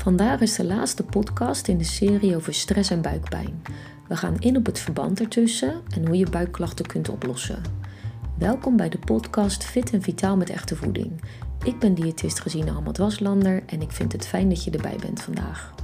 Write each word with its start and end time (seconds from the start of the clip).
Vandaag 0.00 0.40
is 0.40 0.54
de 0.54 0.64
laatste 0.64 1.04
podcast 1.04 1.68
in 1.68 1.78
de 1.78 1.84
serie 1.84 2.36
over 2.36 2.54
stress 2.54 2.90
en 2.90 3.02
buikpijn. 3.02 3.62
We 4.08 4.16
gaan 4.16 4.38
in 4.38 4.56
op 4.56 4.66
het 4.66 4.78
verband 4.78 5.20
ertussen 5.20 5.82
en 5.94 6.06
hoe 6.06 6.16
je 6.16 6.30
buikklachten 6.30 6.86
kunt 6.86 7.08
oplossen. 7.08 7.62
Welkom 8.38 8.76
bij 8.76 8.88
de 8.88 8.98
podcast 8.98 9.64
Fit 9.64 9.92
en 9.92 10.02
Vitaal 10.02 10.36
met 10.36 10.50
echte 10.50 10.76
voeding. 10.76 11.20
Ik 11.64 11.78
ben 11.78 11.94
diëtist 11.94 12.40
Gesine 12.40 12.70
Hamad 12.70 12.96
Waslander 12.96 13.62
en 13.66 13.82
ik 13.82 13.90
vind 13.90 14.12
het 14.12 14.26
fijn 14.26 14.48
dat 14.48 14.64
je 14.64 14.70
erbij 14.70 14.96
bent 15.00 15.22
vandaag. 15.22 15.74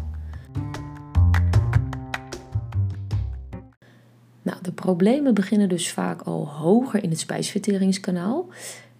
Nou, 4.43 4.59
de 4.63 4.73
problemen 4.73 5.35
beginnen 5.35 5.69
dus 5.69 5.93
vaak 5.93 6.23
al 6.23 6.49
hoger 6.49 7.03
in 7.03 7.11
het 7.11 7.21
spijsverteringskanaal, 7.21 8.49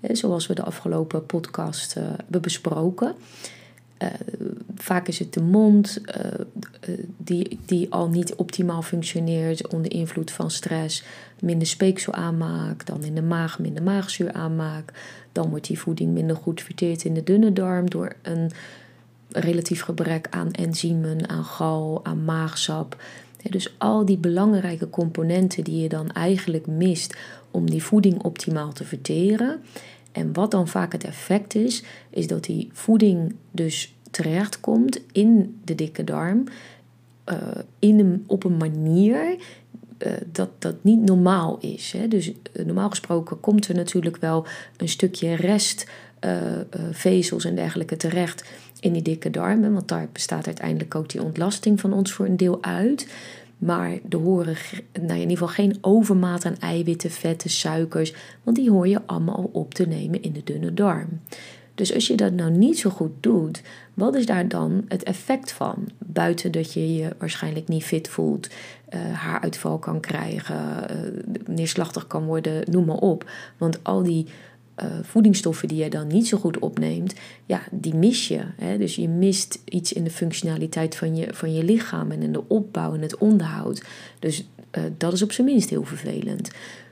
zoals 0.01 0.47
we 0.47 0.55
de 0.55 0.65
afgelopen 0.65 1.27
podcast 1.27 1.97
eh, 1.97 2.03
hebben 2.17 2.43
besproken. 2.43 3.15
Vaak 4.77 5.09
is 5.09 5.19
het 5.19 5.33
de 5.33 5.43
mond 5.43 6.01
uh, 6.07 6.25
die, 7.17 7.59
die 7.67 7.93
al 7.93 8.09
niet 8.09 8.35
optimaal 8.35 8.83
functioneert 8.83 9.69
onder 9.69 9.93
invloed 9.93 10.31
van 10.31 10.51
stress, 10.51 11.05
minder 11.41 11.67
speeksel 11.67 12.13
aanmaakt, 12.13 12.87
dan 12.87 13.05
in 13.05 13.15
de 13.15 13.23
maag 13.23 13.59
minder 13.59 13.83
maagzuur 13.83 14.33
aanmaakt. 14.33 14.99
Dan 15.33 15.51
wordt 15.51 15.67
die 15.67 15.79
voeding 15.79 16.13
minder 16.13 16.37
goed 16.37 16.63
verteerd 16.63 17.05
in 17.05 17.15
de 17.15 17.23
dunne 17.23 17.53
darm 17.53 17.91
door 17.91 18.13
een 18.23 18.51
relatief 19.31 19.83
gebrek 19.83 20.27
aan 20.31 20.53
enzymen, 20.53 21.29
aan 21.29 21.45
gal, 21.45 22.01
aan 22.03 22.25
maagsap. 22.25 23.03
dus 23.51 23.75
al 23.79 24.05
die 24.05 24.19
belangrijke 24.19 24.91
componenten 24.91 25.65
die 25.65 25.83
je 25.83 25.89
dan 25.89 26.11
eigenlijk 26.11 26.67
mist 26.67 27.17
om 27.51 27.71
die 27.71 27.83
voeding 27.83 28.23
optimaal 28.23 28.73
te 28.73 28.85
verteren. 28.85 29.61
En 30.13 30.33
wat 30.33 30.51
dan 30.51 30.69
vaak 30.69 30.93
het 30.93 31.05
effect 31.05 31.55
is, 31.55 31.83
is 32.11 32.27
dat 32.27 32.45
die 32.45 32.71
voeding 32.73 33.35
dus 33.51 33.96
terechtkomt 34.11 35.01
in 35.13 35.61
de 35.65 35.75
dikke 35.75 36.05
darm 36.05 36.45
uh, 37.33 37.39
in 37.79 37.99
een, 37.99 38.25
op 38.27 38.45
een 38.45 38.57
manier 38.57 39.37
uh, 40.07 40.13
dat 40.33 40.49
dat 40.59 40.75
niet 40.81 41.03
normaal 41.03 41.59
is. 41.61 41.93
Hè. 41.93 42.09
Dus 42.09 42.29
uh, 42.29 42.35
normaal 42.65 42.91
gesproken 42.91 43.41
komt 43.41 43.69
er 43.69 43.75
natuurlijk 43.75 44.17
wel 44.17 44.47
een 44.77 44.89
stukje 44.89 45.35
restvezels 45.35 47.45
en 47.45 47.55
dergelijke 47.55 47.97
terecht 47.97 48.45
in 48.81 48.93
die 48.93 49.03
dikke 49.03 49.31
darmen, 49.31 49.73
want 49.73 49.89
daar 49.89 50.09
bestaat 50.13 50.47
uiteindelijk 50.47 50.95
ook 50.95 51.09
die 51.09 51.23
ontlasting 51.23 51.81
van 51.81 51.93
ons 51.93 52.13
voor 52.13 52.27
een 52.27 52.37
deel 52.37 52.63
uit. 52.63 53.09
Maar 53.59 53.99
er 54.09 54.19
horen 54.19 54.57
nou 54.93 55.13
in 55.13 55.21
ieder 55.21 55.37
geval 55.37 55.49
geen 55.49 55.79
overmaat 55.81 56.45
aan 56.45 56.59
eiwitten, 56.59 57.11
vetten, 57.11 57.51
suikers, 57.51 58.15
want 58.43 58.57
die 58.57 58.71
hoor 58.71 58.89
je 58.89 59.01
allemaal 59.07 59.51
op 59.53 59.75
te 59.75 59.87
nemen 59.87 60.23
in 60.23 60.33
de 60.33 60.45
dunne 60.45 60.75
darm. 60.75 61.21
Dus 61.77 61.95
als 61.95 62.07
je 62.07 62.15
dat 62.15 62.33
nou 62.33 62.51
niet 62.51 62.79
zo 62.79 62.91
goed 62.91 63.13
doet, 63.21 63.63
wat 63.95 64.15
is 64.15 64.27
daar 64.27 64.49
dan 64.49 64.85
het 64.89 65.03
effect 65.03 65.53
van? 65.53 65.89
Buiten 65.99 66.53
dat 66.53 66.73
je 66.73 66.95
je 66.95 67.09
waarschijnlijk 67.19 67.69
niet 67.69 67.85
fit 67.85 68.09
voelt, 68.09 68.49
uh, 68.95 69.13
haaruitval 69.13 69.79
kan 69.79 70.01
krijgen, 70.01 70.57
uh, 70.91 71.37
neerslachtig 71.47 72.07
kan 72.07 72.25
worden, 72.25 72.63
noem 72.71 72.85
maar 72.85 72.97
op. 72.97 73.31
Want 73.57 73.79
al 73.83 74.03
die 74.03 74.27
uh, 74.83 74.87
voedingsstoffen 75.03 75.69
die 75.69 75.83
je 75.83 75.91
dan 75.91 76.07
niet 76.07 76.29
zo 76.29 76.39
goed 76.39 76.59
opneemt, 76.59 77.15
ja, 77.47 77.63
die 77.71 77.95
mis 77.95 78.29
je. 78.29 78.41
Hè? 78.57 78.79
Dus 78.79 78.97
je 78.97 79.09
mist 79.09 79.59
iets 79.65 79.93
in 79.93 80.05
de 80.05 80.11
functionaliteit 80.11 80.97
van 80.97 81.17
je, 81.17 81.29
van 81.35 81.55
je 81.55 81.65
lichaam 81.65 82.11
en 82.11 82.23
in 82.23 82.33
de 82.33 82.49
opbouw 82.49 82.95
en 82.95 83.01
het 83.03 83.19
onderhoud. 83.19 83.85
Dus 84.19 84.49
dat 84.97 85.13
is 85.13 85.23
op 85.23 85.33
zijn 85.33 85.47
minst 85.47 85.71
heel 85.71 85.85
vervelend. 85.85 86.51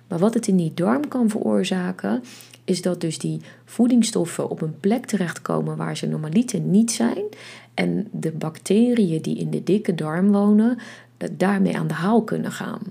Maar 0.08 0.18
wat 0.18 0.34
het 0.34 0.46
in 0.46 0.56
die 0.56 0.72
darm 0.74 1.08
kan 1.08 1.28
veroorzaken, 1.28 2.22
is 2.64 2.82
dat 2.82 3.00
dus 3.00 3.18
die 3.18 3.40
voedingsstoffen 3.64 4.50
op 4.50 4.62
een 4.62 4.80
plek 4.80 5.06
terechtkomen 5.06 5.76
waar 5.76 5.96
ze 5.96 6.06
normaliter 6.06 6.60
niet 6.60 6.92
zijn. 6.92 7.24
En 7.74 8.08
de 8.10 8.32
bacteriën 8.32 9.22
die 9.22 9.38
in 9.38 9.50
de 9.50 9.62
dikke 9.62 9.94
darm 9.94 10.32
wonen, 10.32 10.78
daarmee 11.32 11.76
aan 11.76 11.86
de 11.86 11.94
haal 11.94 12.22
kunnen 12.22 12.52
gaan. 12.52 12.82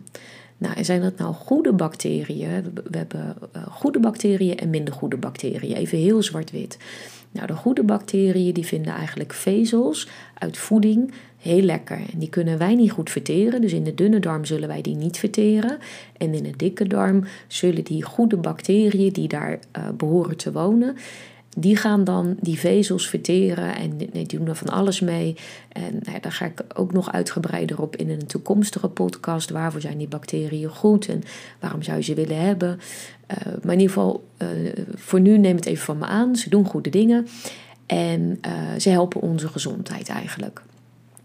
Nou, 0.57 0.83
zijn 0.83 1.01
dat 1.01 1.17
nou 1.17 1.33
goede 1.33 1.73
bacteriën? 1.73 2.63
We 2.89 2.97
hebben 2.97 3.35
uh, 3.55 3.67
goede 3.67 3.99
bacteriën 3.99 4.57
en 4.57 4.69
minder 4.69 4.93
goede 4.93 5.17
bacteriën. 5.17 5.75
Even 5.75 5.97
heel 5.97 6.23
zwart-wit. 6.23 6.77
Nou, 7.31 7.47
de 7.47 7.53
goede 7.53 7.83
bacteriën 7.83 8.53
die 8.53 8.65
vinden 8.65 8.93
eigenlijk 8.93 9.33
vezels 9.33 10.07
uit 10.33 10.57
voeding 10.57 11.13
heel 11.37 11.61
lekker. 11.61 11.97
En 12.13 12.19
die 12.19 12.29
kunnen 12.29 12.57
wij 12.57 12.75
niet 12.75 12.91
goed 12.91 13.09
verteren. 13.09 13.61
Dus 13.61 13.73
in 13.73 13.83
de 13.83 13.93
dunne 13.93 14.19
darm 14.19 14.45
zullen 14.45 14.67
wij 14.67 14.81
die 14.81 14.95
niet 14.95 15.17
verteren. 15.17 15.77
En 16.17 16.33
in 16.33 16.43
de 16.43 16.53
dikke 16.57 16.87
darm 16.87 17.23
zullen 17.47 17.83
die 17.83 18.03
goede 18.03 18.37
bacteriën 18.37 19.13
die 19.13 19.27
daar 19.27 19.51
uh, 19.77 19.89
behoren 19.97 20.37
te 20.37 20.51
wonen, 20.51 20.95
die 21.57 21.75
gaan 21.75 22.03
dan 22.03 22.35
die 22.39 22.59
vezels 22.59 23.09
verteren 23.09 23.75
en 23.75 23.97
die 23.97 24.25
doen 24.25 24.47
er 24.47 24.55
van 24.55 24.69
alles 24.69 24.99
mee. 24.99 25.35
En 25.69 25.99
nou 26.03 26.19
daar 26.19 26.31
ga 26.31 26.45
ik 26.45 26.63
ook 26.75 26.93
nog 26.93 27.11
uitgebreider 27.11 27.81
op 27.81 27.95
in 27.95 28.09
een 28.09 28.27
toekomstige 28.27 28.87
podcast. 28.87 29.49
Waarvoor 29.49 29.81
zijn 29.81 29.97
die 29.97 30.07
bacteriën 30.07 30.69
goed 30.69 31.07
en 31.07 31.21
waarom 31.59 31.81
zou 31.81 31.97
je 31.97 32.03
ze 32.03 32.13
willen 32.13 32.39
hebben? 32.39 32.79
Uh, 33.31 33.53
maar 33.63 33.73
in 33.73 33.79
ieder 33.79 33.93
geval, 33.93 34.27
uh, 34.37 34.47
voor 34.93 35.19
nu 35.19 35.37
neem 35.37 35.55
het 35.55 35.65
even 35.65 35.85
van 35.85 35.97
me 35.97 36.05
aan. 36.05 36.35
Ze 36.35 36.49
doen 36.49 36.65
goede 36.65 36.89
dingen 36.89 37.27
en 37.85 38.39
uh, 38.47 38.79
ze 38.79 38.89
helpen 38.89 39.21
onze 39.21 39.47
gezondheid 39.47 40.09
eigenlijk. 40.09 40.61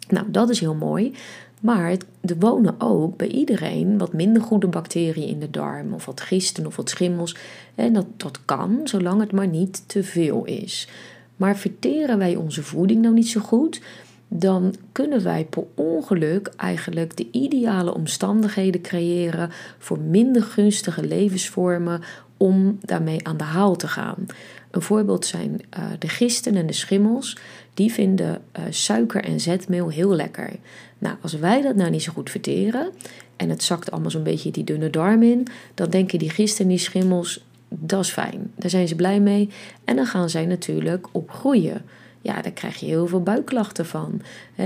Nou, 0.09 0.31
dat 0.31 0.51
is 0.51 0.61
heel 0.61 0.75
mooi. 0.75 1.15
Maar 1.61 1.91
er 2.21 2.39
wonen 2.39 2.75
ook 2.79 3.17
bij 3.17 3.29
iedereen 3.29 3.99
wat 3.99 4.13
minder 4.13 4.43
goede 4.43 4.67
bacteriën 4.67 5.29
in 5.29 5.41
de 5.41 5.51
darm, 5.51 5.93
of 5.93 6.07
wat 6.07 6.21
gisten 6.21 6.67
of 6.67 6.77
wat 6.77 6.91
schimmels. 6.91 7.37
En 7.75 7.93
dat, 7.93 8.07
dat 8.17 8.45
kan, 8.45 8.81
zolang 8.85 9.21
het 9.21 9.33
maar 9.33 9.49
niet 9.49 9.89
te 9.89 10.05
veel 10.05 10.45
is. 10.45 10.89
Maar 11.37 11.57
verteren 11.57 12.19
wij 12.19 12.37
onze 12.37 12.63
voeding 12.63 13.03
nou 13.03 13.15
niet 13.15 13.29
zo 13.29 13.41
goed, 13.41 13.81
dan 14.29 14.75
kunnen 14.93 15.23
wij 15.23 15.45
per 15.45 15.65
ongeluk 15.75 16.53
eigenlijk 16.57 17.17
de 17.17 17.27
ideale 17.31 17.95
omstandigheden 17.95 18.81
creëren 18.81 19.51
voor 19.79 19.99
minder 19.99 20.43
gunstige 20.43 21.07
levensvormen 21.07 22.01
om 22.37 22.79
daarmee 22.81 23.27
aan 23.27 23.37
de 23.37 23.45
haal 23.45 23.77
te 23.77 23.89
gaan. 23.89 24.27
Een 24.71 24.83
voorbeeld 24.83 25.27
zijn 25.27 25.51
uh, 25.79 25.85
de 25.99 26.09
gisten 26.09 26.55
en 26.55 26.67
de 26.67 26.73
schimmels. 26.73 27.39
Die 27.79 27.93
vinden 27.93 28.43
uh, 28.59 28.65
suiker 28.71 29.25
en 29.25 29.41
zetmeel 29.41 29.89
heel 29.89 30.15
lekker. 30.15 30.51
Nou, 30.99 31.17
als 31.21 31.33
wij 31.33 31.63
dat 31.63 31.77
nou 31.77 31.91
niet 31.91 32.03
zo 32.03 32.13
goed 32.13 32.31
verteren 32.31 32.91
en 33.37 33.49
het 33.49 33.63
zakt 33.63 33.91
allemaal 33.91 34.11
zo'n 34.11 34.23
beetje 34.23 34.51
die 34.51 34.65
dunne 34.65 34.91
darm 34.91 35.23
in, 35.23 35.47
dan 35.75 35.91
denken 35.91 36.19
die 36.19 36.31
gisten 36.31 36.65
en 36.65 36.71
die 36.71 36.79
schimmels, 36.79 37.45
dat 37.69 38.01
is 38.01 38.11
fijn. 38.11 38.51
Daar 38.57 38.71
zijn 38.71 38.89
ze 38.89 38.95
blij 38.95 39.21
mee. 39.21 39.49
En 39.85 39.97
dan 39.97 40.07
gaan 40.07 40.31
zij 40.31 40.47
natuurlijk 40.47 41.07
op 41.13 41.31
groeien 41.31 41.83
ja, 42.29 42.43
daar 42.43 42.53
krijg 42.53 42.77
je 42.77 42.87
heel 42.87 43.07
veel 43.07 43.23
buikklachten 43.23 43.87
van. 43.87 44.21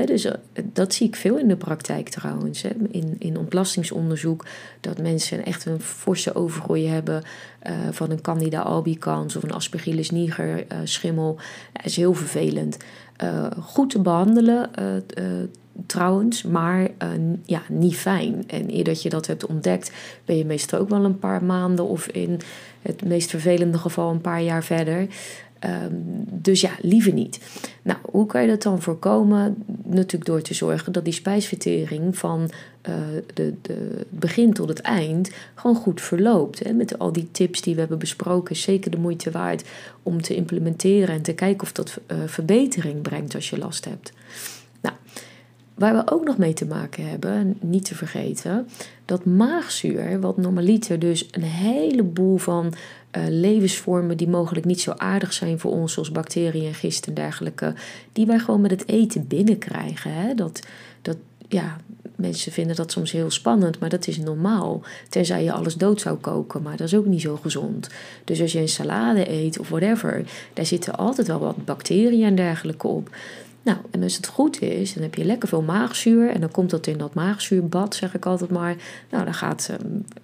dus 0.05 0.25
eh, 0.25 0.35
dat 0.63 0.95
zie 0.95 1.07
ik 1.07 1.17
veel 1.17 1.39
in 1.39 1.49
de 1.49 1.57
praktijk 1.57 2.09
trouwens. 2.09 2.65
In, 2.91 3.17
in 3.19 3.39
ontlastingsonderzoek, 3.39 4.47
dat 4.81 4.99
mensen 4.99 5.45
echt 5.45 5.65
een 5.65 5.81
forse 5.81 6.35
overgroei 6.35 6.89
hebben 6.89 7.23
uh, 7.67 7.73
van 7.91 8.11
een 8.11 8.21
Candida 8.21 8.61
albicans 8.61 9.37
of 9.37 9.43
een 9.43 9.53
Aspergillus 9.53 10.11
niger 10.11 10.59
uh, 10.59 10.79
schimmel. 10.85 11.39
Dat 11.73 11.85
is 11.85 11.97
heel 11.97 12.15
vervelend. 12.15 12.77
goed 13.61 13.91
te 13.91 14.01
behandelen 14.01 14.71
trouwens, 15.87 16.43
maar 16.43 16.89
ja, 17.45 17.63
niet 17.69 17.97
fijn. 17.97 18.45
En 18.47 18.75
eer 18.75 18.85
dat 18.85 19.03
je 19.03 19.09
dat 19.09 19.27
hebt 19.27 19.47
ontdekt, 19.47 19.93
ben 20.25 20.37
je 20.37 20.45
meestal 20.45 20.79
ook 20.79 20.89
wel 20.89 21.05
een 21.05 21.19
paar 21.19 21.45
maanden 21.45 21.87
of 21.87 22.07
in 22.07 22.41
het 22.83 23.05
meest 23.05 23.31
vervelende 23.31 23.79
geval 23.79 24.11
een 24.11 24.21
paar 24.21 24.43
jaar 24.43 24.65
verder. 24.65 25.07
Um, 25.65 26.25
dus 26.29 26.61
ja, 26.61 26.71
liever 26.81 27.13
niet. 27.13 27.41
Nou, 27.83 27.99
hoe 28.03 28.27
kan 28.27 28.43
je 28.43 28.49
dat 28.49 28.63
dan 28.63 28.83
voorkomen? 28.83 29.65
Natuurlijk 29.85 30.25
door 30.25 30.43
te 30.43 30.55
zorgen 30.55 30.93
dat 30.93 31.05
die 31.05 31.13
spijsvertering 31.13 32.19
van 32.19 32.51
uh, 32.89 32.95
de, 33.35 33.55
de 33.63 34.07
begin 34.09 34.53
tot 34.53 34.69
het 34.69 34.81
eind 34.81 35.31
gewoon 35.55 35.77
goed 35.77 36.01
verloopt. 36.01 36.65
Hè? 36.65 36.73
Met 36.73 36.99
al 36.99 37.13
die 37.13 37.29
tips 37.31 37.61
die 37.61 37.75
we 37.75 37.81
hebben 37.81 37.99
besproken, 37.99 38.55
is 38.55 38.63
zeker 38.63 38.91
de 38.91 38.97
moeite 38.97 39.31
waard 39.31 39.65
om 40.03 40.23
te 40.23 40.35
implementeren 40.35 41.15
en 41.15 41.23
te 41.23 41.33
kijken 41.33 41.63
of 41.63 41.73
dat 41.73 42.01
uh, 42.07 42.17
verbetering 42.27 43.03
brengt 43.03 43.35
als 43.35 43.51
je 43.51 43.59
last 43.59 43.85
hebt. 43.85 44.13
Waar 45.83 45.95
we 45.95 46.13
ook 46.13 46.25
nog 46.25 46.39
mee 46.39 46.53
te 46.53 46.67
maken 46.67 47.09
hebben, 47.09 47.57
niet 47.61 47.85
te 47.85 47.95
vergeten, 47.95 48.69
dat 49.05 49.25
maagzuur, 49.25 50.21
wat 50.21 50.37
normaliter 50.37 50.99
dus 50.99 51.29
een 51.31 51.43
heleboel 51.43 52.37
van 52.37 52.67
uh, 52.67 53.23
levensvormen 53.29 54.17
die 54.17 54.29
mogelijk 54.29 54.67
niet 54.67 54.81
zo 54.81 54.91
aardig 54.97 55.33
zijn 55.33 55.59
voor 55.59 55.71
ons, 55.71 55.93
zoals 55.93 56.13
bacteriën 56.13 56.67
en 56.67 56.75
gisten 56.75 57.09
en 57.09 57.15
dergelijke, 57.15 57.75
die 58.13 58.27
wij 58.27 58.39
gewoon 58.39 58.61
met 58.61 58.71
het 58.71 58.89
eten 58.89 59.27
binnenkrijgen. 59.27 60.13
Hè? 60.15 60.35
Dat, 60.35 60.67
dat, 61.03 61.17
ja, 61.49 61.77
mensen 62.17 62.53
vinden 62.53 62.77
dat 62.77 62.93
soms 62.93 63.13
heel 63.13 63.31
spannend, 63.31 63.79
maar 63.79 63.89
dat 63.89 64.07
is 64.07 64.19
normaal. 64.19 64.83
Tenzij 65.09 65.45
je 65.45 65.53
alles 65.53 65.75
dood 65.75 66.01
zou 66.01 66.17
koken, 66.17 66.63
maar 66.63 66.77
dat 66.77 66.87
is 66.87 66.95
ook 66.95 67.07
niet 67.07 67.21
zo 67.21 67.37
gezond. 67.37 67.89
Dus 68.25 68.41
als 68.41 68.53
je 68.53 68.61
een 68.61 68.69
salade 68.69 69.31
eet 69.31 69.59
of 69.59 69.69
whatever, 69.69 70.25
daar 70.53 70.67
zitten 70.67 70.97
altijd 70.97 71.27
wel 71.27 71.39
wat 71.39 71.65
bacteriën 71.65 72.25
en 72.25 72.35
dergelijke 72.35 72.87
op. 72.87 73.11
Nou, 73.63 73.79
en 73.91 74.03
als 74.03 74.17
het 74.17 74.27
goed 74.27 74.61
is, 74.61 74.95
dan 74.95 75.03
heb 75.03 75.15
je 75.15 75.25
lekker 75.25 75.49
veel 75.49 75.63
maagzuur. 75.63 76.31
En 76.31 76.41
dan 76.41 76.51
komt 76.51 76.71
dat 76.71 76.87
in 76.87 76.99
dat 76.99 77.15
maagzuurbad, 77.15 77.95
zeg 77.95 78.15
ik 78.15 78.27
altijd 78.27 78.51
maar. 78.51 78.77
Nou, 79.11 79.25
dan 79.25 79.35
gaat 79.35 79.71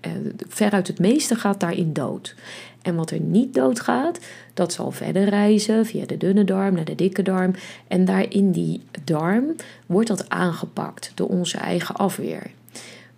uh, 0.06 0.12
veruit 0.48 0.86
het 0.86 0.98
meeste 0.98 1.34
gaat 1.34 1.60
daarin 1.60 1.92
dood. 1.92 2.34
En 2.82 2.94
wat 2.94 3.10
er 3.10 3.20
niet 3.20 3.54
doodgaat, 3.54 4.18
dat 4.54 4.72
zal 4.72 4.90
verder 4.90 5.28
reizen 5.28 5.86
via 5.86 6.06
de 6.06 6.16
dunne 6.16 6.44
darm 6.44 6.74
naar 6.74 6.84
de 6.84 6.94
dikke 6.94 7.22
darm. 7.22 7.54
En 7.88 8.04
daar 8.04 8.32
in 8.32 8.52
die 8.52 8.80
darm 9.04 9.44
wordt 9.86 10.08
dat 10.08 10.28
aangepakt 10.28 11.12
door 11.14 11.28
onze 11.28 11.58
eigen 11.58 11.94
afweer. 11.94 12.50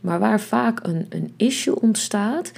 Maar 0.01 0.19
waar 0.19 0.41
vaak 0.41 0.87
een, 0.87 1.07
een 1.09 1.33
issue 1.37 1.81
ontstaat, 1.81 2.53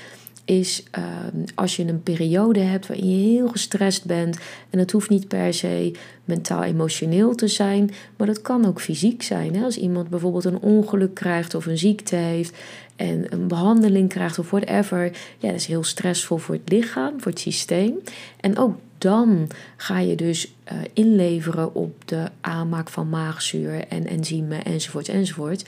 is 0.44 0.83
ehm, 0.91 1.44
als 1.55 1.77
je 1.77 1.85
een 1.85 2.03
periode 2.03 2.61
hebt 2.61 2.87
waarin 2.87 3.11
je 3.11 3.29
heel 3.29 3.49
gestrest 3.49 4.05
bent. 4.05 4.39
En 4.71 4.79
het 4.79 4.91
hoeft 4.91 5.09
niet 5.09 5.29
per 5.29 5.55
se 5.55 5.93
mentaal-emotioneel 6.25 7.35
te 7.35 7.49
zijn, 7.49 7.91
maar 8.17 8.27
dat 8.27 8.43
kan 8.43 8.67
ook 8.67 8.81
fysiek 8.81 9.23
zijn. 9.23 9.56
Hè? 9.56 9.65
Als 9.65 9.77
iemand 9.77 10.09
bijvoorbeeld 10.09 10.44
een 10.44 10.61
ongeluk 10.61 11.15
krijgt 11.15 11.55
of 11.55 11.67
een 11.67 11.79
ziekte 11.79 12.17
heeft 12.17 12.56
en 13.03 13.27
een 13.33 13.49
behandeling 13.49 14.09
krijgt 14.09 14.39
of 14.39 14.51
whatever. 14.51 15.05
Ja, 15.39 15.49
dat 15.49 15.61
is 15.61 15.67
heel 15.67 15.85
stressvol 15.85 16.37
voor 16.37 16.55
het 16.55 16.69
lichaam, 16.73 17.21
voor 17.21 17.31
het 17.31 17.41
systeem. 17.41 17.95
En 18.41 18.59
ook 18.59 18.77
dan 18.99 19.49
ga 19.77 19.99
je 19.99 20.15
dus 20.15 20.53
uh, 20.73 20.79
inleveren 20.93 21.75
op 21.75 22.09
de 22.09 22.25
aanmaak 22.41 22.89
van 22.89 23.09
maagzuur 23.09 23.87
en 23.89 24.07
enzymen 24.07 24.65
enzovoort 24.65 25.09
enzovoort. 25.09 25.65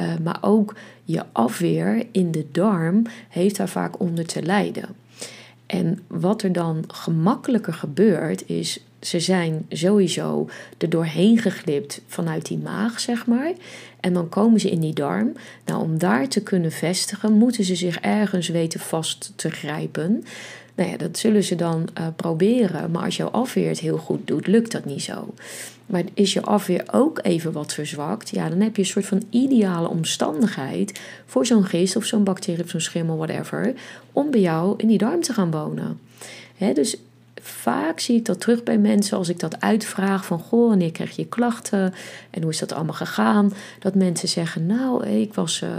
Uh, 0.00 0.06
maar 0.22 0.38
ook 0.40 0.74
je 1.04 1.24
afweer 1.32 2.06
in 2.12 2.30
de 2.30 2.46
darm 2.52 3.06
heeft 3.28 3.56
daar 3.56 3.68
vaak 3.68 4.00
onder 4.00 4.26
te 4.26 4.42
lijden. 4.42 4.88
En 5.66 5.98
wat 6.06 6.42
er 6.42 6.52
dan 6.52 6.84
gemakkelijker 6.86 7.74
gebeurt 7.74 8.48
is, 8.48 8.84
ze 9.04 9.20
zijn 9.20 9.66
sowieso 9.68 10.48
er 10.78 10.90
doorheen 10.90 11.38
geglipt 11.38 12.00
vanuit 12.06 12.46
die 12.46 12.58
maag, 12.58 13.00
zeg 13.00 13.26
maar. 13.26 13.52
En 14.00 14.12
dan 14.12 14.28
komen 14.28 14.60
ze 14.60 14.70
in 14.70 14.80
die 14.80 14.92
darm. 14.92 15.32
Nou, 15.64 15.82
om 15.82 15.98
daar 15.98 16.28
te 16.28 16.42
kunnen 16.42 16.72
vestigen, 16.72 17.32
moeten 17.32 17.64
ze 17.64 17.74
zich 17.74 17.98
ergens 17.98 18.48
weten 18.48 18.80
vast 18.80 19.32
te 19.36 19.50
grijpen. 19.50 20.24
Nou 20.74 20.90
ja, 20.90 20.96
dat 20.96 21.18
zullen 21.18 21.44
ze 21.44 21.54
dan 21.54 21.88
uh, 21.98 22.06
proberen. 22.16 22.90
Maar 22.90 23.04
als 23.04 23.16
jouw 23.16 23.28
afweer 23.28 23.68
het 23.68 23.80
heel 23.80 23.96
goed 23.96 24.26
doet, 24.26 24.46
lukt 24.46 24.72
dat 24.72 24.84
niet 24.84 25.02
zo. 25.02 25.34
Maar 25.86 26.02
is 26.14 26.32
je 26.32 26.42
afweer 26.42 26.84
ook 26.92 27.18
even 27.22 27.52
wat 27.52 27.74
verzwakt, 27.74 28.30
ja, 28.30 28.48
dan 28.48 28.60
heb 28.60 28.76
je 28.76 28.82
een 28.82 28.88
soort 28.88 29.06
van 29.06 29.22
ideale 29.30 29.88
omstandigheid 29.88 31.00
voor 31.26 31.46
zo'n 31.46 31.64
gist 31.64 31.96
of 31.96 32.04
zo'n 32.04 32.24
bacterie 32.24 32.64
of 32.64 32.70
zo'n 32.70 32.80
schimmel, 32.80 33.16
whatever, 33.16 33.74
om 34.12 34.30
bij 34.30 34.40
jou 34.40 34.74
in 34.76 34.88
die 34.88 34.98
darm 34.98 35.20
te 35.20 35.32
gaan 35.32 35.50
wonen. 35.50 36.00
He, 36.56 36.72
dus 36.72 36.96
vaak 37.46 38.00
zie 38.00 38.16
ik 38.16 38.24
dat 38.24 38.40
terug 38.40 38.62
bij 38.62 38.78
mensen 38.78 39.18
als 39.18 39.28
ik 39.28 39.40
dat 39.40 39.60
uitvraag 39.60 40.24
van 40.24 40.38
goh, 40.38 40.68
wanneer 40.68 40.92
krijg 40.92 41.16
je 41.16 41.26
klachten 41.26 41.94
en 42.30 42.42
hoe 42.42 42.50
is 42.50 42.58
dat 42.58 42.72
allemaal 42.72 42.94
gegaan? 42.94 43.52
Dat 43.78 43.94
mensen 43.94 44.28
zeggen, 44.28 44.66
nou, 44.66 45.06
ik 45.06 45.34
was 45.34 45.60
uh, 45.60 45.70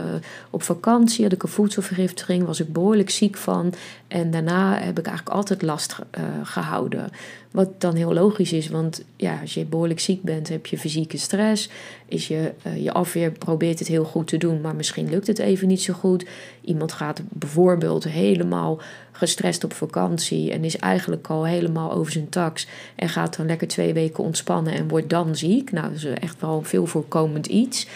op 0.49 0.63
vakantie, 0.63 1.23
had 1.23 1.33
ik 1.33 1.43
een 1.43 1.49
voedselvergiftiging, 1.49 2.45
was 2.45 2.59
ik 2.59 2.73
behoorlijk 2.73 3.09
ziek 3.09 3.37
van 3.37 3.73
en 4.15 4.31
daarna 4.31 4.79
heb 4.79 4.99
ik 4.99 5.05
eigenlijk 5.05 5.37
altijd 5.37 5.61
last 5.61 5.95
uh, 6.17 6.23
gehouden. 6.43 7.09
Wat 7.51 7.81
dan 7.81 7.95
heel 7.95 8.13
logisch 8.13 8.53
is, 8.53 8.67
want 8.67 9.03
ja, 9.15 9.39
als 9.41 9.53
je 9.53 9.65
behoorlijk 9.65 9.99
ziek 9.99 10.21
bent, 10.21 10.49
heb 10.49 10.65
je 10.65 10.77
fysieke 10.77 11.17
stress. 11.17 11.69
Is 12.05 12.27
je, 12.27 12.51
uh, 12.67 12.83
je 12.83 12.91
afweer 12.91 13.31
probeert 13.31 13.79
het 13.79 13.87
heel 13.87 14.03
goed 14.03 14.27
te 14.27 14.37
doen, 14.37 14.61
maar 14.61 14.75
misschien 14.75 15.09
lukt 15.09 15.27
het 15.27 15.39
even 15.39 15.67
niet 15.67 15.81
zo 15.81 15.93
goed. 15.93 16.25
Iemand 16.61 16.91
gaat 16.91 17.21
bijvoorbeeld 17.29 18.03
helemaal 18.03 18.81
gestrest 19.11 19.63
op 19.63 19.73
vakantie 19.73 20.51
en 20.51 20.63
is 20.63 20.77
eigenlijk 20.77 21.27
al 21.27 21.45
helemaal 21.45 21.91
over 21.91 22.11
zijn 22.11 22.29
tax. 22.29 22.67
En 22.95 23.09
gaat 23.09 23.37
dan 23.37 23.45
lekker 23.45 23.67
twee 23.67 23.93
weken 23.93 24.23
ontspannen 24.23 24.73
en 24.73 24.87
wordt 24.87 25.09
dan 25.09 25.35
ziek. 25.35 25.71
Nou, 25.71 25.87
dat 25.87 25.97
is 25.97 26.05
echt 26.05 26.41
wel 26.41 26.61
veel 26.63 26.85
voorkomend 26.85 27.45
iets. 27.45 27.87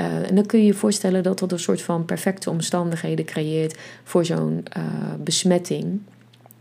Uh, 0.00 0.28
en 0.28 0.34
dan 0.34 0.46
kun 0.46 0.58
je 0.58 0.66
je 0.66 0.74
voorstellen 0.74 1.22
dat 1.22 1.38
dat 1.38 1.52
een 1.52 1.58
soort 1.58 1.82
van 1.82 2.04
perfecte 2.04 2.50
omstandigheden 2.50 3.24
creëert 3.24 3.78
voor 4.04 4.24
zo'n 4.24 4.64
uh, 4.76 4.84
besmetting 5.24 6.00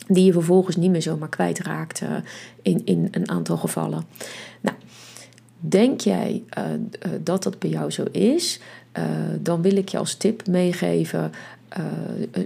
die 0.08 0.26
je 0.26 0.34
vervolgens 0.34 0.76
niet 0.76 0.92
meer 0.92 1.02
zomaar 1.02 1.30
kwijtraakt 1.30 2.02
uh, 2.02 2.10
in, 2.62 2.82
in 2.86 3.08
een 3.12 3.30
aantal 3.30 3.58
gevallen. 3.58 4.06
Nou, 4.62 4.78
denk 5.60 6.02
jij 6.02 6.44
uh, 6.58 6.64
dat 7.24 7.44
dat 7.44 7.60
bij 7.60 7.70
jou 7.70 7.92
zo 7.92 8.04
is, 8.12 8.60
dan 9.40 9.62
wil 9.62 9.76
ik 9.76 9.90
je 9.90 9.98
als 9.98 10.16
tip 10.16 10.48
meegeven. 10.48 11.32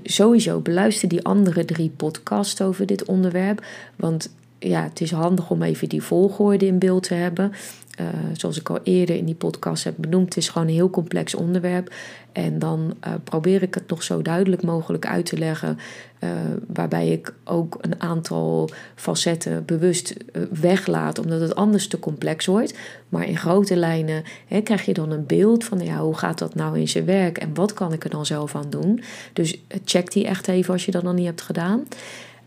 sowieso 0.03 0.59
beluister 0.59 1.07
die 1.07 1.23
andere 1.23 1.65
drie 1.65 1.89
podcasts 1.89 2.61
over 2.61 2.85
dit 2.85 3.05
onderwerp. 3.05 3.65
Want 3.95 4.29
ja, 4.63 4.83
het 4.83 5.01
is 5.01 5.11
handig 5.11 5.49
om 5.49 5.61
even 5.61 5.89
die 5.89 6.03
volgorde 6.03 6.65
in 6.65 6.79
beeld 6.79 7.03
te 7.03 7.13
hebben. 7.13 7.51
Uh, 7.99 8.07
zoals 8.33 8.59
ik 8.59 8.69
al 8.69 8.79
eerder 8.83 9.15
in 9.15 9.25
die 9.25 9.35
podcast 9.35 9.83
heb 9.83 9.93
benoemd, 9.97 10.25
het 10.25 10.37
is 10.37 10.49
gewoon 10.49 10.67
een 10.67 10.73
heel 10.73 10.89
complex 10.89 11.35
onderwerp. 11.35 11.93
En 12.31 12.59
dan 12.59 12.93
uh, 13.07 13.13
probeer 13.23 13.61
ik 13.61 13.73
het 13.73 13.89
nog 13.89 14.03
zo 14.03 14.21
duidelijk 14.21 14.63
mogelijk 14.63 15.07
uit 15.07 15.25
te 15.25 15.37
leggen. 15.37 15.77
Uh, 16.19 16.29
waarbij 16.67 17.07
ik 17.07 17.33
ook 17.43 17.77
een 17.81 18.01
aantal 18.01 18.69
facetten 18.95 19.65
bewust 19.65 20.15
weglaat, 20.61 21.19
omdat 21.19 21.41
het 21.41 21.55
anders 21.55 21.87
te 21.87 21.99
complex 21.99 22.45
wordt. 22.45 22.77
Maar 23.09 23.27
in 23.27 23.37
grote 23.37 23.75
lijnen 23.75 24.23
hè, 24.47 24.61
krijg 24.61 24.85
je 24.85 24.93
dan 24.93 25.11
een 25.11 25.25
beeld 25.25 25.63
van 25.63 25.79
ja, 25.79 25.97
hoe 25.97 26.17
gaat 26.17 26.39
dat 26.39 26.55
nou 26.55 26.79
in 26.79 26.87
zijn 26.87 27.05
werk 27.05 27.37
en 27.37 27.53
wat 27.53 27.73
kan 27.73 27.93
ik 27.93 28.03
er 28.03 28.09
dan 28.09 28.25
zelf 28.25 28.55
aan 28.55 28.69
doen. 28.69 29.03
Dus 29.33 29.61
check 29.85 30.11
die 30.11 30.27
echt 30.27 30.47
even 30.47 30.73
als 30.73 30.85
je 30.85 30.91
dat 30.91 31.03
nog 31.03 31.13
niet 31.13 31.25
hebt 31.25 31.41
gedaan. 31.41 31.83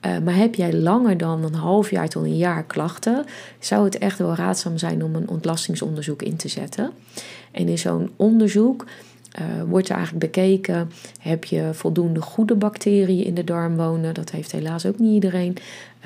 Uh, 0.02 0.18
maar 0.18 0.36
heb 0.36 0.54
jij 0.54 0.72
langer 0.72 1.16
dan 1.16 1.44
een 1.44 1.54
half 1.54 1.90
jaar 1.90 2.08
tot 2.08 2.24
een 2.24 2.36
jaar 2.36 2.64
klachten, 2.64 3.24
zou 3.58 3.84
het 3.84 3.98
echt 3.98 4.18
wel 4.18 4.34
raadzaam 4.34 4.78
zijn 4.78 5.04
om 5.04 5.14
een 5.14 5.28
ontlastingsonderzoek 5.28 6.22
in 6.22 6.36
te 6.36 6.48
zetten. 6.48 6.90
En 7.50 7.68
in 7.68 7.78
zo'n 7.78 8.10
onderzoek 8.16 8.84
uh, 9.40 9.62
wordt 9.68 9.88
er 9.88 9.94
eigenlijk 9.94 10.32
bekeken: 10.32 10.90
heb 11.20 11.44
je 11.44 11.70
voldoende 11.72 12.20
goede 12.20 12.54
bacteriën 12.54 13.24
in 13.24 13.34
de 13.34 13.44
darm 13.44 13.76
wonen? 13.76 14.14
Dat 14.14 14.30
heeft 14.30 14.52
helaas 14.52 14.86
ook 14.86 14.98
niet 14.98 15.14
iedereen. 15.14 15.56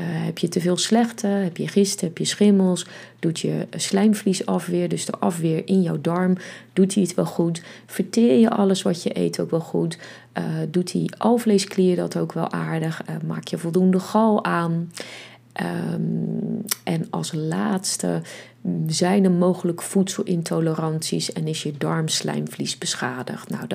Uh, 0.00 0.06
heb 0.06 0.38
je 0.38 0.48
te 0.48 0.60
veel 0.60 0.76
slechte? 0.76 1.26
Heb 1.26 1.56
je 1.56 1.68
gisten? 1.68 2.06
Heb 2.06 2.18
je 2.18 2.24
schimmels? 2.24 2.86
Doet 3.18 3.40
je 3.40 3.66
slijmvliesafweer, 3.76 4.88
dus 4.88 5.04
de 5.04 5.18
afweer 5.18 5.62
in 5.64 5.82
jouw 5.82 6.00
darm, 6.00 6.36
doet 6.72 6.94
hij 6.94 7.02
het 7.02 7.14
wel 7.14 7.24
goed? 7.24 7.62
Verteer 7.86 8.38
je 8.38 8.50
alles 8.50 8.82
wat 8.82 9.02
je 9.02 9.18
eet 9.18 9.40
ook 9.40 9.50
wel 9.50 9.60
goed? 9.60 9.98
Uh, 10.38 10.44
doet 10.68 10.92
die 10.92 11.16
alvleesklier 11.16 11.96
dat 11.96 12.16
ook 12.16 12.32
wel 12.32 12.52
aardig? 12.52 13.02
maak 13.26 13.48
je 13.48 13.58
voldoende 13.58 13.98
gal 14.00 14.44
aan? 14.44 14.90
Um, 15.62 16.64
en 16.84 17.06
als 17.10 17.32
laatste 17.32 18.22
zijn 18.86 19.24
er 19.24 19.30
mogelijk 19.30 19.82
voedselintoleranties 19.82 21.32
en 21.32 21.46
is 21.46 21.62
je 21.62 21.72
darmslijmvlies 21.78 22.78
beschadigd. 22.78 23.50
Nou, 23.50 23.66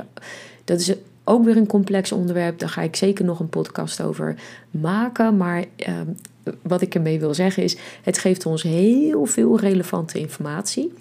dat, 0.63 0.79
is 0.79 0.93
ook 1.23 1.45
weer 1.45 1.57
een 1.57 1.67
complex 1.67 2.11
onderwerp. 2.11 2.59
Daar 2.59 2.69
ga 2.69 2.81
ik 2.81 2.95
zeker 2.95 3.25
nog 3.25 3.39
een 3.39 3.49
podcast 3.49 4.01
over 4.01 4.35
maken. 4.71 5.37
Maar 5.37 5.63
um, 5.87 6.17
wat 6.61 6.81
ik 6.81 6.95
ermee 6.95 7.19
wil 7.19 7.33
zeggen 7.33 7.63
is: 7.63 7.77
het 8.01 8.17
geeft 8.17 8.45
ons 8.45 8.63
heel 8.63 9.25
veel 9.25 9.59
relevante 9.59 10.19
informatie. 10.19 10.93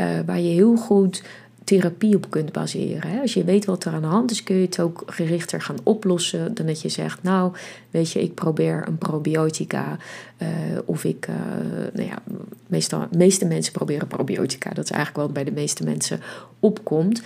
Uh, 0.00 0.06
waar 0.26 0.40
je 0.40 0.50
heel 0.50 0.76
goed 0.76 1.22
therapie 1.64 2.16
op 2.16 2.30
kunt 2.30 2.52
baseren. 2.52 3.20
Als 3.20 3.34
je 3.34 3.44
weet 3.44 3.64
wat 3.64 3.84
er 3.84 3.92
aan 3.92 4.00
de 4.00 4.06
hand 4.06 4.30
is, 4.30 4.42
kun 4.42 4.56
je 4.56 4.64
het 4.64 4.80
ook 4.80 5.02
gerichter 5.06 5.62
gaan 5.62 5.78
oplossen. 5.82 6.54
Dan 6.54 6.66
dat 6.66 6.82
je 6.82 6.88
zegt, 6.88 7.22
nou, 7.22 7.52
weet 7.90 8.10
je, 8.10 8.22
ik 8.22 8.34
probeer 8.34 8.84
een 8.86 8.98
probiotica. 8.98 9.96
Uh, 10.42 10.48
of 10.84 11.04
ik, 11.04 11.28
uh, 11.28 11.34
nou 11.92 12.08
ja, 12.08 12.18
meestal, 12.66 13.06
meeste 13.16 13.44
mensen 13.44 13.72
proberen 13.72 14.06
probiotica. 14.06 14.70
Dat 14.70 14.84
is 14.84 14.90
eigenlijk 14.90 15.26
wat 15.26 15.34
bij 15.34 15.44
de 15.44 15.60
meeste 15.60 15.84
mensen 15.84 16.20
opkomt. 16.60 17.22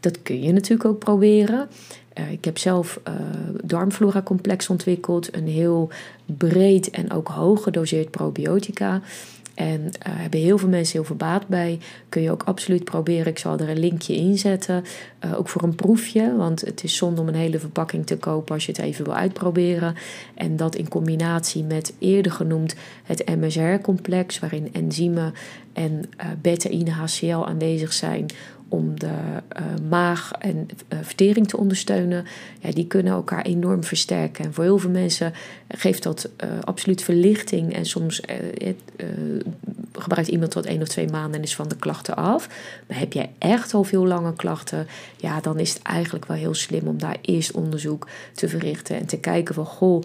Dat 0.00 0.22
kun 0.22 0.42
je 0.42 0.52
natuurlijk 0.52 0.88
ook 0.88 0.98
proberen. 0.98 1.68
Uh, 2.18 2.32
ik 2.32 2.44
heb 2.44 2.58
zelf 2.58 3.00
uh, 3.08 3.14
darmflora 3.64 4.22
complex 4.22 4.68
ontwikkeld. 4.68 5.36
Een 5.36 5.48
heel 5.48 5.88
breed 6.26 6.90
en 6.90 7.12
ook 7.12 7.28
hoog 7.28 7.62
gedoseerd 7.62 8.10
probiotica. 8.10 9.00
En 9.54 9.80
uh, 9.80 9.90
hebben 10.02 10.40
heel 10.40 10.58
veel 10.58 10.68
mensen 10.68 10.92
heel 10.92 11.04
veel 11.04 11.16
baat 11.16 11.46
bij. 11.48 11.78
Kun 12.08 12.22
je 12.22 12.30
ook 12.30 12.42
absoluut 12.42 12.84
proberen. 12.84 13.26
Ik 13.26 13.38
zal 13.38 13.58
er 13.58 13.68
een 13.68 13.78
linkje 13.78 14.16
in 14.16 14.38
zetten. 14.38 14.84
Uh, 15.24 15.38
ook 15.38 15.48
voor 15.48 15.62
een 15.62 15.74
proefje. 15.74 16.36
Want 16.36 16.60
het 16.60 16.84
is 16.84 16.96
zonde 16.96 17.20
om 17.20 17.28
een 17.28 17.34
hele 17.34 17.58
verpakking 17.58 18.06
te 18.06 18.16
kopen 18.16 18.54
als 18.54 18.66
je 18.66 18.72
het 18.72 18.80
even 18.80 19.04
wil 19.04 19.14
uitproberen. 19.14 19.94
En 20.34 20.56
dat 20.56 20.74
in 20.74 20.88
combinatie 20.88 21.64
met 21.64 21.94
eerder 21.98 22.32
genoemd 22.32 22.74
het 23.02 23.24
MSR-complex. 23.26 24.38
Waarin 24.38 24.68
enzymen 24.72 25.34
en 25.72 25.92
uh, 25.92 26.26
beta-ine 26.40 26.90
HCl 26.90 27.46
aanwezig 27.46 27.92
zijn 27.92 28.26
om 28.68 28.98
de 28.98 29.06
uh, 29.06 29.88
maag 29.88 30.32
en 30.38 30.68
uh, 30.92 30.98
vertering 31.02 31.48
te 31.48 31.56
ondersteunen, 31.56 32.24
ja, 32.60 32.70
die 32.70 32.86
kunnen 32.86 33.12
elkaar 33.12 33.42
enorm 33.42 33.84
versterken. 33.84 34.44
En 34.44 34.54
voor 34.54 34.64
heel 34.64 34.78
veel 34.78 34.90
mensen 34.90 35.32
geeft 35.68 36.02
dat 36.02 36.28
uh, 36.44 36.50
absoluut 36.60 37.02
verlichting 37.02 37.74
en 37.74 37.86
soms 37.86 38.22
gebruikt 39.92 40.28
iemand 40.28 40.50
tot 40.50 40.66
één 40.66 40.82
of 40.82 40.88
twee 40.88 41.08
maanden 41.08 41.34
en 41.34 41.42
is 41.42 41.54
van 41.54 41.68
de 41.68 41.76
klachten 41.76 42.16
af. 42.16 42.48
Maar 42.88 42.98
heb 42.98 43.12
jij 43.12 43.30
echt 43.38 43.74
al 43.74 43.84
veel 43.84 44.06
lange 44.06 44.34
klachten, 44.34 44.86
ja, 45.16 45.40
dan 45.40 45.58
is 45.58 45.72
het 45.72 45.82
eigenlijk 45.82 46.26
wel 46.26 46.36
heel 46.36 46.54
slim 46.54 46.86
om 46.86 46.98
daar 46.98 47.16
eerst 47.20 47.52
onderzoek 47.52 48.08
te 48.32 48.48
verrichten 48.48 48.96
en 48.96 49.06
te 49.06 49.18
kijken 49.18 49.54
van 49.54 49.66
goh, 49.66 50.02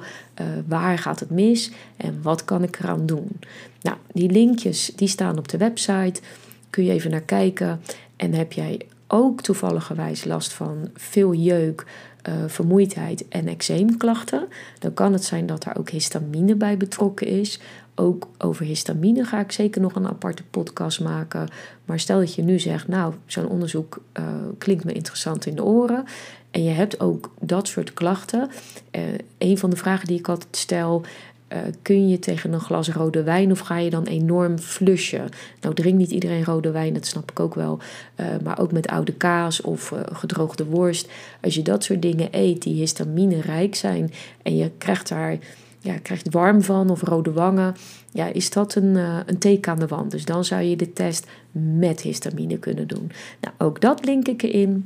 waar 0.67 0.97
gaat 0.97 1.19
het 1.19 1.29
mis 1.29 1.71
en 1.97 2.19
wat 2.21 2.45
kan 2.45 2.63
ik 2.63 2.79
eraan 2.79 3.05
doen. 3.05 3.39
Nou, 3.81 3.97
die 4.11 4.31
linkjes 4.31 4.91
die 4.95 5.07
staan 5.07 5.37
op 5.37 5.47
de 5.47 5.57
website. 5.57 6.21
Kun 6.69 6.83
je 6.83 6.91
even 6.91 7.11
naar 7.11 7.21
kijken. 7.21 7.81
En 8.19 8.33
heb 8.33 8.53
jij 8.53 8.81
ook 9.07 9.41
toevalligerwijs 9.41 10.23
last 10.23 10.53
van 10.53 10.89
veel 10.93 11.33
jeuk, 11.33 11.85
uh, 12.29 12.33
vermoeidheid 12.47 13.27
en 13.27 13.47
eczeemklachten, 13.47 14.47
dan 14.79 14.93
kan 14.93 15.13
het 15.13 15.23
zijn 15.23 15.45
dat 15.45 15.63
daar 15.63 15.77
ook 15.77 15.89
histamine 15.89 16.55
bij 16.55 16.77
betrokken 16.77 17.27
is. 17.27 17.59
Ook 17.95 18.27
over 18.37 18.65
histamine 18.65 19.23
ga 19.23 19.39
ik 19.39 19.51
zeker 19.51 19.81
nog 19.81 19.95
een 19.95 20.07
aparte 20.07 20.43
podcast 20.43 20.99
maken. 20.99 21.47
Maar 21.85 21.99
stel 21.99 22.19
dat 22.19 22.35
je 22.35 22.41
nu 22.41 22.59
zegt, 22.59 22.87
nou, 22.87 23.13
zo'n 23.25 23.47
onderzoek 23.47 24.03
uh, 24.19 24.25
klinkt 24.57 24.83
me 24.83 24.91
interessant 24.91 25.45
in 25.45 25.55
de 25.55 25.63
oren. 25.63 26.05
En 26.51 26.63
je 26.63 26.69
hebt 26.69 26.99
ook 26.99 27.33
dat 27.39 27.67
soort 27.67 27.93
klachten. 27.93 28.49
Uh, 28.91 29.01
een 29.37 29.57
van 29.57 29.69
de 29.69 29.75
vragen 29.75 30.07
die 30.07 30.19
ik 30.19 30.27
altijd 30.27 30.57
stel, 30.57 31.03
uh, 31.53 31.59
kun 31.81 32.09
je 32.09 32.19
tegen 32.19 32.53
een 32.53 32.59
glas 32.59 32.89
rode 32.89 33.23
wijn 33.23 33.51
of 33.51 33.59
ga 33.59 33.77
je 33.77 33.89
dan 33.89 34.03
enorm 34.03 34.57
flushen? 34.57 35.29
Nou, 35.61 35.75
drinkt 35.75 35.97
niet 35.97 36.11
iedereen 36.11 36.43
rode 36.43 36.71
wijn, 36.71 36.93
dat 36.93 37.05
snap 37.05 37.31
ik 37.31 37.39
ook 37.39 37.55
wel. 37.55 37.79
Uh, 38.15 38.25
maar 38.43 38.59
ook 38.59 38.71
met 38.71 38.87
oude 38.87 39.13
kaas 39.13 39.61
of 39.61 39.91
uh, 39.91 39.99
gedroogde 40.11 40.65
worst. 40.65 41.09
Als 41.41 41.55
je 41.55 41.61
dat 41.61 41.83
soort 41.83 42.01
dingen 42.01 42.27
eet 42.31 42.61
die 42.61 42.75
histamine 42.75 43.41
rijk 43.41 43.75
zijn 43.75 44.11
en 44.41 44.57
je 44.57 44.71
krijgt 44.77 45.09
daar 45.09 45.37
ja, 45.79 45.97
krijgt 45.97 46.33
warm 46.33 46.61
van 46.61 46.89
of 46.89 47.01
rode 47.01 47.31
wangen, 47.31 47.75
ja, 48.11 48.25
is 48.25 48.49
dat 48.49 48.75
een, 48.75 48.95
een 49.25 49.37
teken 49.37 49.71
aan 49.71 49.79
de 49.79 49.87
wand. 49.87 50.11
Dus 50.11 50.25
dan 50.25 50.45
zou 50.45 50.61
je 50.61 50.75
de 50.75 50.93
test 50.93 51.27
met 51.51 52.01
histamine 52.01 52.57
kunnen 52.57 52.87
doen. 52.87 53.11
Nou, 53.41 53.53
ook 53.57 53.81
dat 53.81 54.05
link 54.05 54.27
ik 54.27 54.41
erin. 54.41 54.85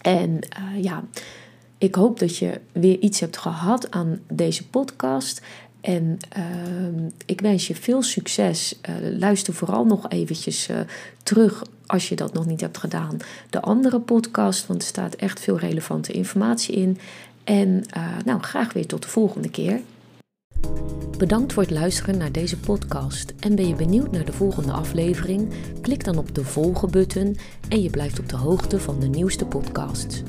En 0.00 0.38
ja. 0.80 1.04
Ik 1.78 1.94
hoop 1.94 2.18
dat 2.18 2.36
je 2.36 2.60
weer 2.72 2.98
iets 2.98 3.20
hebt 3.20 3.36
gehad 3.36 3.90
aan 3.90 4.20
deze 4.28 4.68
podcast. 4.68 5.42
En 5.84 6.18
uh, 6.38 6.44
ik 7.26 7.40
wens 7.40 7.66
je 7.66 7.74
veel 7.74 8.02
succes. 8.02 8.78
Uh, 8.88 9.18
luister 9.18 9.54
vooral 9.54 9.84
nog 9.84 10.08
eventjes 10.08 10.68
uh, 10.68 10.76
terug 11.22 11.64
als 11.86 12.08
je 12.08 12.16
dat 12.16 12.32
nog 12.32 12.46
niet 12.46 12.60
hebt 12.60 12.78
gedaan. 12.78 13.16
De 13.50 13.60
andere 13.60 14.00
podcast, 14.00 14.66
want 14.66 14.82
er 14.82 14.88
staat 14.88 15.14
echt 15.14 15.40
veel 15.40 15.58
relevante 15.58 16.12
informatie 16.12 16.74
in. 16.74 16.98
En 17.44 17.84
eh, 17.90 18.06
nou, 18.24 18.40
graag 18.40 18.72
weer 18.72 18.86
tot 18.86 19.02
de 19.02 19.08
volgende 19.08 19.50
keer. 19.50 19.80
Bedankt 21.18 21.52
voor 21.52 21.62
het 21.62 21.72
luisteren 21.72 22.16
naar 22.18 22.32
deze 22.32 22.58
podcast. 22.58 23.32
En 23.40 23.54
ben 23.54 23.68
je 23.68 23.74
benieuwd 23.74 24.10
naar 24.10 24.24
de 24.24 24.32
volgende 24.32 24.72
aflevering? 24.72 25.52
Klik 25.80 26.04
dan 26.04 26.18
op 26.18 26.34
de 26.34 26.44
volgen-button 26.44 27.36
en 27.68 27.82
je 27.82 27.90
blijft 27.90 28.18
op 28.18 28.28
de 28.28 28.36
hoogte 28.36 28.80
van 28.80 29.00
de 29.00 29.06
nieuwste 29.06 29.44
podcasts. 29.44 30.22